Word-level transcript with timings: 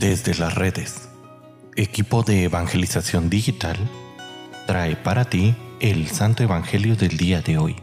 Desde 0.00 0.34
las 0.34 0.54
redes, 0.54 1.10
equipo 1.76 2.22
de 2.22 2.44
evangelización 2.44 3.28
digital 3.28 3.76
trae 4.66 4.96
para 4.96 5.26
ti 5.26 5.54
el 5.78 6.06
Santo 6.06 6.42
Evangelio 6.42 6.96
del 6.96 7.18
día 7.18 7.42
de 7.42 7.58
hoy. 7.58 7.76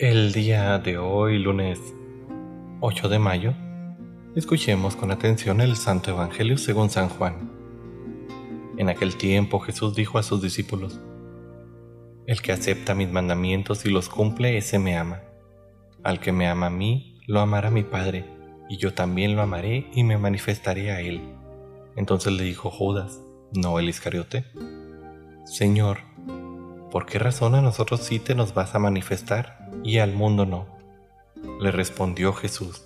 El 0.00 0.32
día 0.32 0.80
de 0.80 0.98
hoy, 0.98 1.38
lunes 1.38 1.78
8 2.80 3.08
de 3.08 3.20
mayo, 3.20 3.54
escuchemos 4.34 4.96
con 4.96 5.12
atención 5.12 5.60
el 5.60 5.76
Santo 5.76 6.10
Evangelio 6.10 6.58
según 6.58 6.90
San 6.90 7.08
Juan. 7.08 7.52
En 8.76 8.88
aquel 8.88 9.14
tiempo 9.14 9.60
Jesús 9.60 9.94
dijo 9.94 10.18
a 10.18 10.24
sus 10.24 10.42
discípulos, 10.42 10.98
El 12.28 12.42
que 12.42 12.52
acepta 12.52 12.94
mis 12.94 13.10
mandamientos 13.10 13.86
y 13.86 13.88
los 13.88 14.10
cumple, 14.10 14.58
ese 14.58 14.78
me 14.78 14.98
ama. 14.98 15.22
Al 16.04 16.20
que 16.20 16.30
me 16.30 16.46
ama 16.46 16.66
a 16.66 16.70
mí, 16.70 17.22
lo 17.26 17.40
amará 17.40 17.70
mi 17.70 17.84
Padre, 17.84 18.26
y 18.68 18.76
yo 18.76 18.92
también 18.92 19.34
lo 19.34 19.40
amaré 19.40 19.88
y 19.94 20.04
me 20.04 20.18
manifestaré 20.18 20.90
a 20.90 21.00
él. 21.00 21.22
Entonces 21.96 22.34
le 22.34 22.42
dijo 22.42 22.70
Judas, 22.70 23.18
no 23.54 23.78
el 23.78 23.88
Iscariote, 23.88 24.44
Señor, 25.46 26.00
¿por 26.90 27.06
qué 27.06 27.18
razón 27.18 27.54
a 27.54 27.62
nosotros 27.62 28.00
sí 28.00 28.18
te 28.18 28.34
nos 28.34 28.52
vas 28.52 28.74
a 28.74 28.78
manifestar 28.78 29.70
y 29.82 29.96
al 29.96 30.12
mundo 30.12 30.44
no? 30.44 30.66
Le 31.62 31.70
respondió 31.70 32.34
Jesús, 32.34 32.84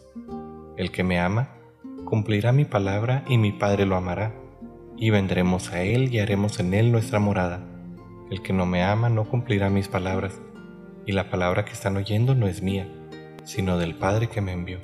El 0.76 0.92
que 0.92 1.02
me 1.02 1.18
ama, 1.18 1.48
cumplirá 2.04 2.52
mi 2.52 2.64
palabra 2.64 3.24
y 3.26 3.38
mi 3.38 3.50
Padre 3.50 3.86
lo 3.86 3.96
amará 3.96 4.32
y 4.96 5.10
vendremos 5.10 5.72
a 5.72 5.82
Él 5.82 6.14
y 6.14 6.20
haremos 6.20 6.60
en 6.60 6.74
Él 6.74 6.92
nuestra 6.92 7.18
morada. 7.18 7.71
El 8.32 8.40
que 8.40 8.54
no 8.54 8.64
me 8.64 8.82
ama 8.82 9.10
no 9.10 9.26
cumplirá 9.26 9.68
mis 9.68 9.88
palabras, 9.88 10.40
y 11.04 11.12
la 11.12 11.28
palabra 11.28 11.66
que 11.66 11.74
están 11.74 11.98
oyendo 11.98 12.34
no 12.34 12.46
es 12.46 12.62
mía, 12.62 12.88
sino 13.44 13.76
del 13.76 13.94
Padre 13.94 14.30
que 14.30 14.40
me 14.40 14.52
envió. 14.52 14.78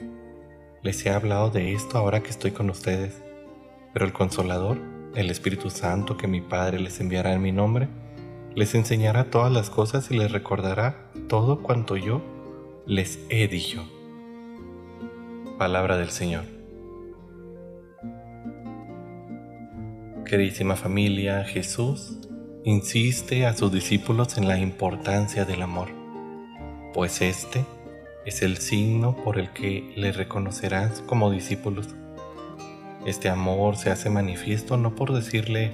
Les 0.82 1.06
he 1.06 1.10
hablado 1.10 1.48
de 1.48 1.72
esto 1.72 1.96
ahora 1.96 2.22
que 2.22 2.28
estoy 2.28 2.50
con 2.50 2.68
ustedes, 2.68 3.22
pero 3.94 4.04
el 4.04 4.12
Consolador, 4.12 4.76
el 5.14 5.30
Espíritu 5.30 5.70
Santo 5.70 6.18
que 6.18 6.28
mi 6.28 6.42
Padre 6.42 6.78
les 6.78 7.00
enviará 7.00 7.32
en 7.32 7.40
mi 7.40 7.50
nombre, 7.50 7.88
les 8.54 8.74
enseñará 8.74 9.30
todas 9.30 9.50
las 9.50 9.70
cosas 9.70 10.10
y 10.10 10.18
les 10.18 10.30
recordará 10.30 11.10
todo 11.26 11.62
cuanto 11.62 11.96
yo 11.96 12.20
les 12.84 13.18
he 13.30 13.48
dicho. 13.48 13.82
Palabra 15.56 15.96
del 15.96 16.10
Señor. 16.10 16.44
Queridísima 20.26 20.76
familia, 20.76 21.44
Jesús 21.44 22.27
insiste 22.68 23.46
a 23.46 23.56
sus 23.56 23.72
discípulos 23.72 24.36
en 24.36 24.46
la 24.46 24.58
importancia 24.58 25.46
del 25.46 25.62
amor, 25.62 25.88
pues 26.92 27.22
este 27.22 27.64
es 28.26 28.42
el 28.42 28.58
signo 28.58 29.16
por 29.16 29.38
el 29.38 29.54
que 29.54 29.90
le 29.96 30.12
reconocerás 30.12 31.00
como 31.06 31.30
discípulos. 31.30 31.88
Este 33.06 33.30
amor 33.30 33.78
se 33.78 33.90
hace 33.90 34.10
manifiesto 34.10 34.76
no 34.76 34.94
por 34.94 35.14
decirle, 35.14 35.72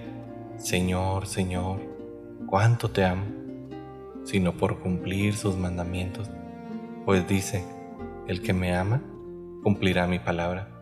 Señor, 0.56 1.27
Señor, 1.27 1.81
cuánto 2.47 2.89
te 2.92 3.05
amo, 3.05 3.25
sino 4.23 4.56
por 4.56 4.79
cumplir 4.79 5.34
sus 5.34 5.56
mandamientos, 5.56 6.31
pues 7.05 7.27
dice, 7.27 7.64
el 8.29 8.41
que 8.41 8.53
me 8.53 8.73
ama, 8.73 9.03
cumplirá 9.64 10.06
mi 10.06 10.20
palabra. 10.20 10.73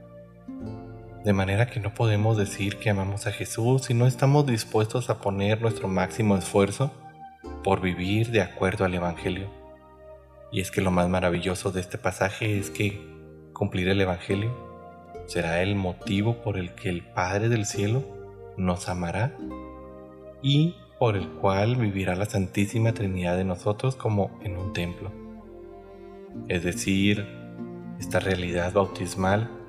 De 1.25 1.33
manera 1.33 1.67
que 1.67 1.79
no 1.79 1.95
podemos 1.95 2.37
decir 2.37 2.79
que 2.79 2.91
amamos 2.91 3.29
a 3.29 3.33
Jesús 3.33 3.85
si 3.85 3.95
no 3.95 4.09
estamos 4.09 4.45
dispuestos 4.45 5.09
a 5.09 5.21
poner 5.21 5.63
nuestro 5.63 5.87
máximo 5.87 6.37
esfuerzo 6.37 6.91
por 7.63 7.81
vivir 7.81 8.33
de 8.33 8.41
acuerdo 8.41 8.85
al 8.85 8.95
Evangelio. 8.95 9.49
Y 10.51 10.61
es 10.61 10.73
que 10.73 10.81
lo 10.81 10.91
más 10.91 11.09
maravilloso 11.09 11.71
de 11.71 11.81
este 11.81 11.97
pasaje 11.97 12.59
es 12.59 12.71
que 12.71 13.01
cumplir 13.53 13.89
el 13.89 14.01
Evangelio 14.01 14.53
será 15.27 15.63
el 15.63 15.77
motivo 15.77 16.43
por 16.43 16.59
el 16.59 16.75
que 16.75 16.89
el 16.89 17.03
Padre 17.03 17.49
del 17.49 17.67
Cielo 17.67 18.03
nos 18.57 18.89
amará 18.89 19.33
y 20.43 20.75
por 20.99 21.17
el 21.17 21.29
cual 21.29 21.77
vivirá 21.77 22.17
la 22.17 22.27
Santísima 22.27 22.95
Trinidad 22.95 23.37
de 23.37 23.45
nosotros 23.45 23.95
como 23.95 24.41
en 24.43 24.57
un 24.57 24.73
templo. 24.73 25.13
Es 26.49 26.65
decir, 26.65 27.25
esta 28.01 28.19
realidad 28.19 28.73
bautismal 28.73 29.62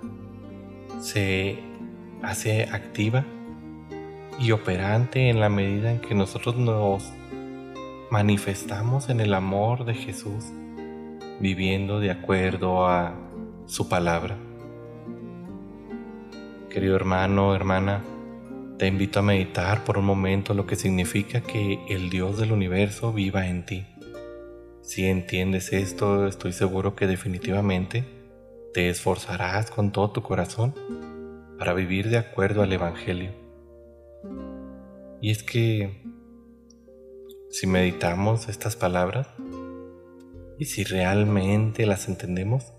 se 1.04 1.60
hace 2.22 2.64
activa 2.64 3.26
y 4.40 4.52
operante 4.52 5.30
en 5.30 5.42
la 5.42 5.50
medida 5.50 5.92
en 5.92 6.00
que 6.00 6.16
nosotros 6.16 6.56
nos 6.56 7.12
manifestamos 8.10 9.10
en 9.10 9.20
el 9.20 9.34
amor 9.34 9.84
de 9.84 9.96
Jesús, 9.96 10.46
viviendo 11.42 12.00
de 12.00 12.10
acuerdo 12.10 12.88
a 12.88 13.16
su 13.66 13.90
palabra. 13.90 14.38
Querido 16.70 16.96
hermano, 16.96 17.54
hermana, 17.54 18.02
te 18.80 18.88
invito 18.88 19.20
a 19.20 19.24
meditar 19.24 19.84
por 19.84 19.98
un 19.98 20.06
momento 20.06 20.54
lo 20.54 20.66
que 20.66 20.78
significa 20.78 21.42
que 21.42 21.80
el 21.90 22.10
Dios 22.10 22.38
del 22.38 22.54
universo 22.54 23.12
viva 23.12 23.48
en 23.48 23.66
ti. 23.66 23.86
Si 24.82 25.06
entiendes 25.06 25.74
esto, 25.74 26.28
estoy 26.28 26.54
seguro 26.54 26.96
que 26.96 27.08
definitivamente 27.08 28.23
te 28.74 28.90
esforzarás 28.90 29.70
con 29.70 29.92
todo 29.92 30.12
tu 30.12 30.24
corazón 30.24 30.74
para 31.60 31.74
vivir 31.74 32.10
de 32.10 32.18
acuerdo 32.18 32.64
al 32.64 32.74
Evangelio. 32.74 33.32
Y 35.22 35.32
es 35.32 35.44
que 35.44 36.02
si 37.50 37.68
meditamos 37.68 38.50
estas 38.50 38.76
palabras 38.76 39.28
y 40.58 40.66
si 40.66 40.84
realmente 40.84 41.86
las 41.86 42.08
entendemos, 42.08 42.74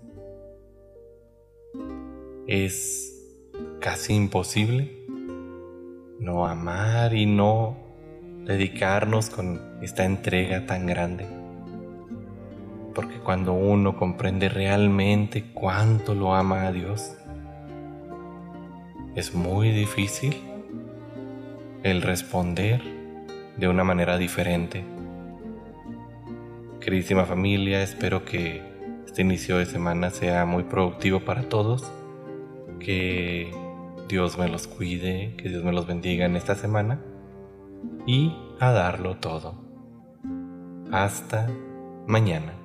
es 2.47 3.13
casi 3.79 4.13
imposible 4.13 5.05
no 6.19 6.45
amar 6.45 7.13
y 7.13 7.25
no 7.25 7.77
dedicarnos 8.43 9.29
con 9.29 9.79
esta 9.81 10.05
entrega 10.05 10.65
tan 10.65 10.85
grande 10.85 11.44
porque 12.95 13.19
cuando 13.19 13.53
uno 13.53 13.97
comprende 13.97 14.49
realmente 14.49 15.51
cuánto 15.53 16.15
lo 16.15 16.33
ama 16.33 16.65
a 16.65 16.71
Dios, 16.71 17.15
es 19.15 19.35
muy 19.35 19.69
difícil 19.69 20.35
el 21.83 22.01
responder 22.01 22.81
de 23.57 23.67
una 23.67 23.83
manera 23.83 24.17
diferente. 24.17 24.83
Queridísima 26.79 27.25
familia, 27.25 27.83
espero 27.83 28.25
que 28.25 28.61
este 29.05 29.21
inicio 29.21 29.57
de 29.57 29.65
semana 29.65 30.09
sea 30.09 30.45
muy 30.45 30.63
productivo 30.63 31.19
para 31.19 31.43
todos, 31.43 31.91
que 32.79 33.51
Dios 34.07 34.37
me 34.37 34.47
los 34.47 34.67
cuide, 34.67 35.35
que 35.37 35.49
Dios 35.49 35.63
me 35.63 35.71
los 35.71 35.85
bendiga 35.85 36.25
en 36.25 36.35
esta 36.35 36.55
semana 36.55 36.99
y 38.05 38.35
a 38.59 38.71
darlo 38.71 39.17
todo. 39.17 39.63
Hasta 40.91 41.49
mañana. 42.07 42.64